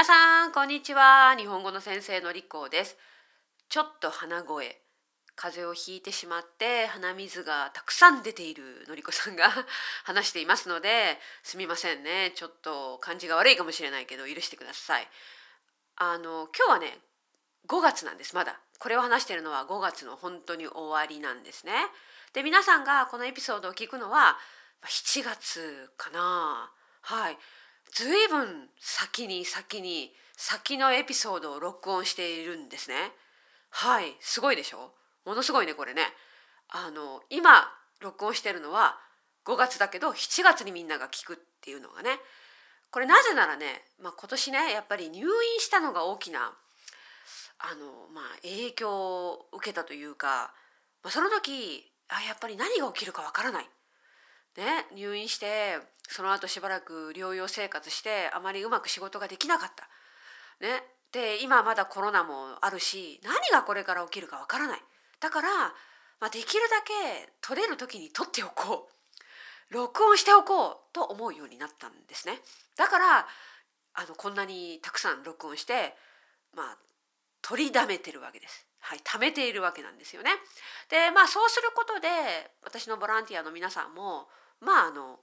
[0.00, 1.36] 皆さんこんにちは。
[1.36, 2.96] 日本語の先生のりこです。
[3.68, 4.80] ちょっと鼻声
[5.36, 9.50] 風邪をひいてしまって鼻水がたくさん出ているのりこさんが
[10.04, 12.32] 話していますのですみませんね。
[12.34, 15.06] ちょっと感じが悪いかもしれないけど許してください。
[15.96, 16.98] あの今日はね
[17.66, 18.58] 5月なんですまだ。
[18.78, 21.74] これを話しているのは5月の本当に終わりなんですね。
[22.32, 24.38] で皆さんがこのエピソードを聞くのは
[24.82, 26.72] 7月かな。
[27.02, 27.38] はい。
[27.92, 33.12] ずいぶん先に先に先のエピソードを録音しているんですね。
[33.70, 34.92] はいすごいでしょ？
[35.24, 36.02] ものすごいねこれね。
[36.68, 37.68] あの今
[38.00, 38.98] 録音してるのは
[39.44, 42.18] 5月だけど7月にみんなが聞くっていうのがね。
[42.90, 45.28] これなぜならね、まあ、今年ねやっぱり入院
[45.60, 46.52] したのが大きな
[47.58, 50.52] あの、まあ、影響を受けたというか、
[51.04, 53.68] まあ、その時あやっぱり何が起きるかわからない。
[54.56, 55.78] ね、入院して
[56.10, 59.88] その後しばらく療養生活してあまりうまく仕事ができなかった。
[60.60, 64.80] ね、で今まだコロナもあるし何がこれから起きるかわからない。
[65.20, 65.48] だから、
[66.18, 68.88] まあ、できるだけ取れる時に取っておこ
[69.70, 72.40] う録音しておこうと思うようになったんですね。
[72.76, 73.26] だから
[73.94, 75.94] あのこんなにたくさん録音して
[76.54, 76.78] まあ
[77.40, 78.66] 取りだめてるわけです。
[78.80, 80.30] はい、貯めているわけなんですよね。
[80.88, 82.08] でまあそうすることで
[82.64, 84.26] 私のボランティアの皆さんも
[84.60, 85.20] まああの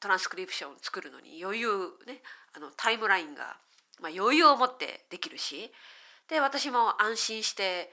[0.00, 1.68] トランスクリプションを作るのに余裕
[2.06, 2.22] ね
[2.56, 3.56] あのタイムラインが、
[4.00, 5.70] まあ、余裕を持ってできるし
[6.28, 7.90] で私も安心して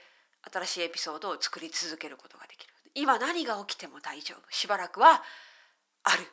[0.52, 5.22] 新しいエピソードを作り続けることができる今何が起きても大丈夫しばらくは
[6.04, 6.24] ある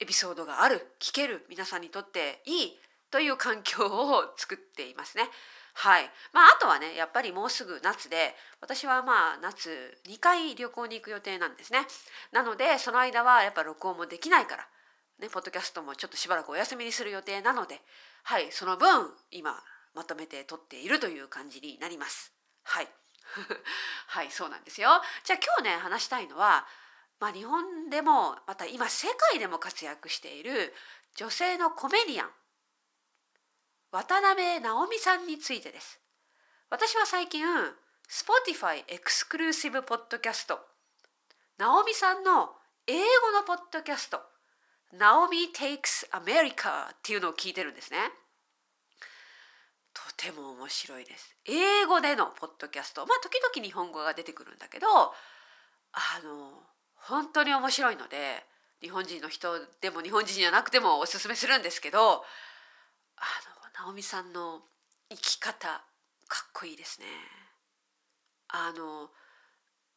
[0.00, 2.78] エピソードがある聞ける皆さんにとっていい
[3.10, 5.24] という環境を作っていますね。
[5.74, 6.10] はい。
[6.32, 11.80] まああとはねやっぱりもうすぐ夏で私はまあ夏2回旅行に行く予定なんですね。
[12.32, 14.68] なのでその間はやっぱ録音もできないから、
[15.18, 17.80] ね、ポッドキャストもちょっとしばらくお休みにする予定なので
[18.22, 19.52] はいその分今
[19.94, 22.32] まとめて撮っているという感じになります。
[22.62, 22.88] はい。
[24.06, 25.02] はいそうなんですよ。
[25.24, 26.66] じゃあ今日ね話したいのは、
[27.18, 30.74] まあ、日本でもまた今世界でも活躍している
[31.16, 32.32] 女性のコメディアン
[33.90, 35.98] 渡辺直美さんについてです。
[36.70, 37.44] 私は最近
[38.08, 40.60] Spotify エクスクルーシブポッドキャスト
[41.56, 42.54] 直美さんの
[42.86, 44.22] 英語のポッドキャスト
[44.94, 47.98] Naomi Takes America っていうのを聞いてるんですね。
[49.92, 51.34] とても面白いです。
[51.44, 55.12] 英語でのポッドキャストまあ時々日本語が出てくるんだけどあ
[56.24, 56.62] の
[56.94, 58.44] 本当に面白いので
[58.80, 62.04] 日本人の人でも日本人じゃなくてもおすすめするんですけどあ
[63.82, 64.60] の直美さんの
[65.10, 65.82] 生き方
[66.28, 67.06] かっこいいですね。
[68.48, 69.10] あの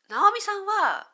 [0.09, 1.07] 直美さんは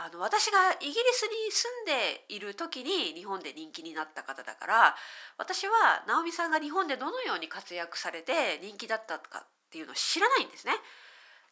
[0.00, 4.94] あの私がイギリスに住んでいる時に日本で人気になった方だから
[5.36, 10.72] 私は直美さんが日本でどのように活躍されて人気だったかっていうのを知らないんですね。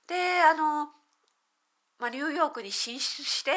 [0.07, 0.87] であの、
[1.99, 3.51] まあ、ニューヨークに進出して、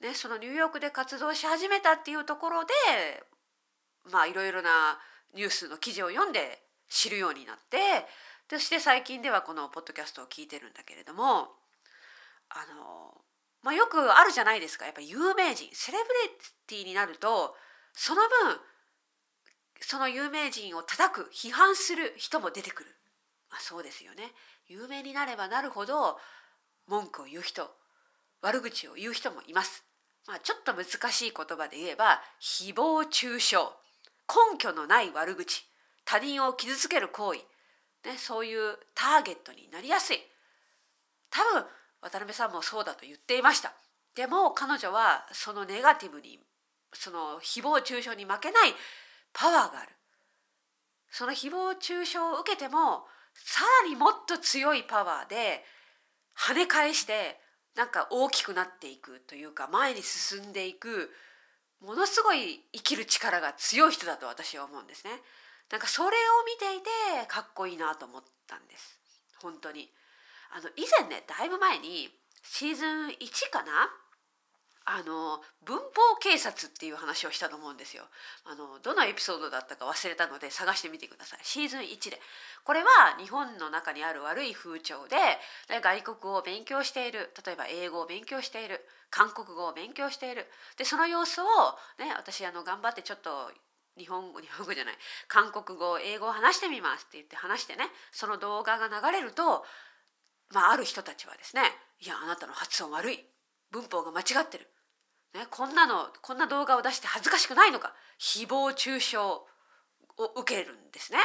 [0.00, 2.72] ね、そのニューヨークで活動し始めたっていうところで
[4.10, 4.98] まあいろいろな
[5.34, 7.76] ニュースの記事を読んで知るようになって
[8.48, 11.48] そして最近ではこのポッドキャストを聞いてるんだけれども
[12.48, 13.25] あの、
[13.66, 14.84] まあ、よくあるじゃないですか。
[14.84, 15.68] やっぱ有名人。
[15.72, 16.38] セレブリ
[16.68, 17.56] ティになると
[17.92, 18.60] その分
[19.80, 22.90] その有名人を叩く批判する人も出てくる、
[23.50, 24.30] まあ、そうですよね。
[24.68, 26.16] 有名になればなるほど
[26.86, 27.68] 文句を言う人
[28.40, 29.84] 悪口を言う人もいます、
[30.28, 33.56] まあ、ちょっと難しい言葉で言えば誹謗中傷。
[34.28, 35.66] 根拠のない悪口。
[36.04, 37.40] 他人を傷つける行為、
[38.08, 40.18] ね、そういうターゲットになりやすい。
[41.30, 41.66] 多分
[42.02, 43.72] 渡辺さんもそうだと言っていました
[44.14, 46.40] でも彼女はそのネガティブに
[46.92, 48.74] その誹謗中傷に負けない
[49.32, 49.90] パワーがある
[51.10, 53.04] その誹謗中傷を受けても
[53.34, 55.64] さらにもっと強いパワーで
[56.36, 57.38] 跳ね返して
[57.74, 61.10] なんか大きくなっていくというか前に進んでいく
[61.80, 65.10] ものすごい生きる力が強い人だと私は思うんですね。
[65.70, 66.10] なんかそれを
[66.46, 68.98] 見ていてかっこいいなと思ったんです。
[69.42, 69.90] 本当に。
[70.52, 72.08] あの以前ねだいぶ前に
[72.42, 73.90] シーズン1かな？
[74.88, 75.82] あの文法
[76.20, 78.04] 警察っていう話をしたと思うんですよ。
[78.44, 81.40] あのどのエピソードだったか忘れたので探してみてください。
[81.42, 82.20] シーズン1で。
[82.62, 85.16] これは日本の中にある悪い風潮で
[85.82, 87.34] 外国を勉強している。
[87.44, 88.86] 例えば英語を勉強している。
[89.10, 90.46] 韓国語を勉強している。
[90.78, 91.44] でその様子を
[91.98, 93.50] ね私あの頑張ってちょっと
[93.98, 94.94] 日本語日本語じゃない。
[95.26, 99.64] 韓国語英語を話してみますって言って話してねその動画が流れると
[100.52, 101.62] まあある人たちはですね
[102.00, 103.24] いやあなたの発音悪い
[103.70, 104.68] 文法が間違ってる
[105.36, 109.46] ね、こんなのこんな動画を出して恥ずかしくないのか誹謗中傷を
[110.34, 111.18] 受けるんですね。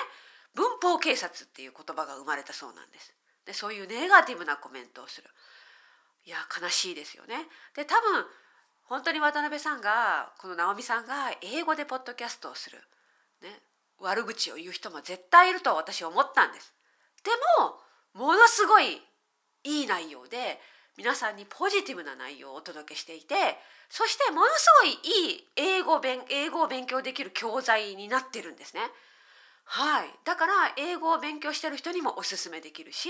[0.54, 3.14] 文法警察っていう言葉が生まれたそうなんです。
[3.46, 5.30] でそういうネガティブなコメントをする。
[6.26, 7.48] いや悲しいですよね。
[7.74, 8.26] で多分
[8.84, 12.80] 本当に渡辺さんがこの直美さんが英語でポッドキャストをする、
[13.42, 13.62] ね、
[14.00, 16.74] 悪口を言う人も絶対いると私は思ったんです。
[17.24, 17.32] で
[17.62, 17.80] も
[18.14, 19.02] ものすごい
[19.64, 20.60] いい内容で
[20.98, 23.36] 皆さんにポジティブな内容をお届けしていて
[23.90, 28.82] そしてものすごいいい英語勉英語を勉強できる教材になってるんですね。
[29.66, 33.10] はい、だから英語を勉強してる人にもおすすめできるし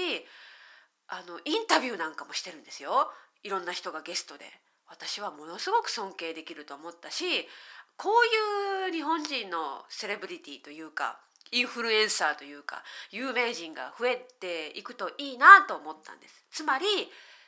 [1.07, 3.11] あのインタビューなんかもしてるんですよ
[3.43, 4.45] いろんな人がゲストで。
[4.91, 7.47] 私はものすごく尊敬できると思ったし
[7.95, 11.21] こういう日本人のセレブリティというか
[11.51, 16.45] インフルエンサーというか有名人が増えていくといいなと思ったんです。
[16.51, 16.85] つまり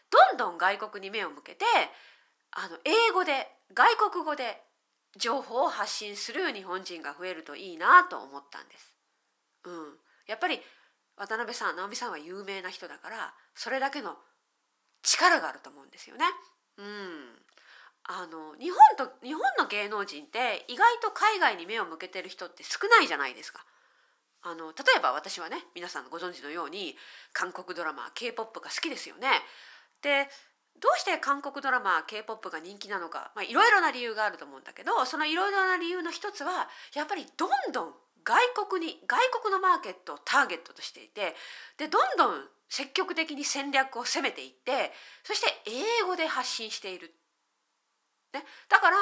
[0.10, 1.66] どんどん外国に目を向けて
[2.52, 4.62] あの英語で外国語で
[5.18, 8.94] 情報を発信する日本人が増えるといいなと思ったんです。
[9.66, 9.74] うん、
[10.28, 10.60] やっぱり
[11.16, 14.18] 渡辺さん直美さんは有名な人だからそれだけの
[15.04, 16.26] 力があると思うんですよね。
[16.78, 16.86] うん、
[18.06, 23.64] あの日本と日本の芸能人って意外と海外に目を向けてる人って少ないじゃないですか。
[24.44, 26.96] あの例えば私はね皆さんご存知のように
[27.32, 29.28] 韓国ドラマ k p o p が好きですよね。
[30.02, 30.28] で
[30.82, 37.94] どうして韓国ドラマ k p o p が人気なのかいろいろな理由があると思うんだけどそのいろいろな理由の一つはやっぱりどんどん
[38.26, 41.36] 外国に外国のマーケットをターゲットとしていて
[41.78, 44.92] でどんどん積極的に戦略を攻めていって
[45.24, 47.14] そして英語で発信している、
[48.34, 48.98] ね、だから、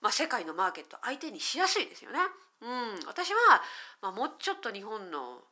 [0.00, 2.18] まあ、世界のマーケット相手にしやすいですよね。
[2.60, 3.38] うん、私は、
[4.00, 5.42] まあ、もうちょっと日本の、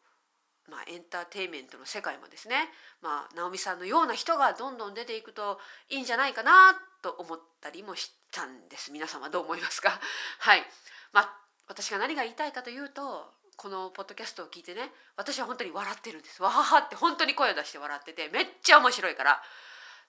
[0.69, 2.69] まあ、エンターテインメントの世界もですね、
[3.03, 5.59] まあ、直美さんのような人がどんどん出ていくと
[5.91, 8.91] いいんじゃないかなと思ったりもしたんです。
[8.91, 10.01] 皆様どう思いますか？
[10.41, 10.65] はい。
[11.13, 16.43] まあ私が何が言いたいかというとこのポッドキャストを聞いてね私は本当に笑ってるんです。
[16.43, 19.43] わははって本当に声を出して笑っててめっちゃ面白いから。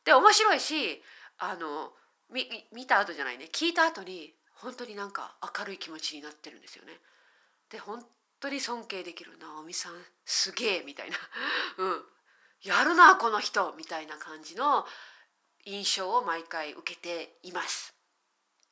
[0.05, 1.03] で面白いし
[1.37, 1.93] あの
[2.35, 3.47] 見見た後じゃないね。
[3.51, 6.91] 聞いた後に本当になんか明るい気持ちになってるんですよね。
[7.71, 8.03] で本
[8.41, 9.93] 当に尊敬できる直美さん。
[10.25, 11.17] すげえみたいな。
[11.79, 12.05] うん。
[12.61, 13.73] やるなこの人。
[13.77, 14.85] みたいな感じの
[15.63, 17.95] 印象を毎回受けています。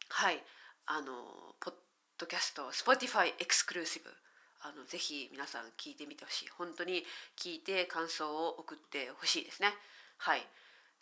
[0.10, 0.44] はい。
[0.86, 1.74] あのポッ
[2.18, 4.14] ドキャスト Spotify エクスクルーシブ
[4.60, 6.50] あのぜひ皆さん聞いてみてほしい。
[6.50, 7.06] 本当に
[7.38, 9.74] 聞いて感想を送ってほしいですね。
[10.18, 10.46] はい。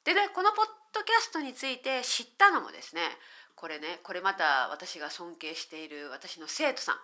[0.03, 3.01] でねこのポッドキャストについて知ったのもですね
[3.55, 6.95] これねこれまた私が尊敬している私の生徒さん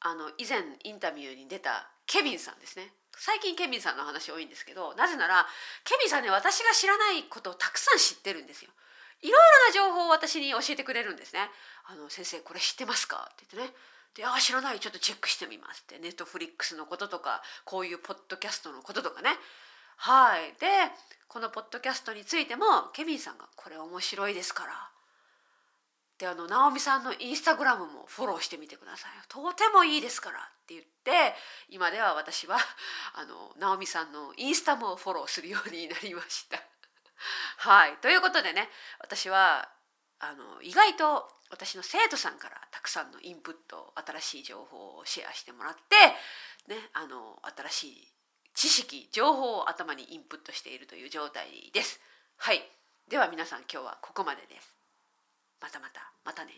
[0.00, 2.92] あの以前インタビューに出たケビンさんですね。
[3.16, 5.46] 最近ケビンさんの話多いんですけどなぜなら
[5.84, 8.70] ケビンさんね私が知らないことをたくさん知ってるんですよ。
[9.22, 11.48] いろいろな情報を私に教えてくれるんですね。
[11.86, 13.30] あの先生これ知ってますか？
[13.32, 13.78] って言ってね。
[14.16, 14.80] で「あ知らない。
[14.80, 15.98] ちょっとチェックしてみます」って。
[15.98, 19.30] ネットフリックスのこととかこういうポッドキャストのこととかね。
[19.96, 20.52] はい。
[20.60, 20.66] で
[21.28, 24.90] このポッドキャストについてもケビンさんが「これ面白いですから」
[26.18, 30.50] であの直美さんのインスタグラムもフォローしてみてくださいとてもいいですから。
[30.64, 31.34] って言って
[31.68, 32.56] 今では私は
[33.12, 36.58] あの直美さんのインスタもフォローするようになりました。
[37.58, 37.98] はい。
[37.98, 39.68] ということでね私は
[40.20, 45.96] あの意外と私の生徒さんからたくさんのインプット新しい情報をシェアしてもらって、
[46.66, 48.13] ね、あの新しい
[48.54, 52.00] 知識情報を頭にインプットしているという状態です。
[52.36, 52.62] はい
[53.08, 54.74] では皆さん今日はここまでです。
[55.60, 56.52] またまたまたね。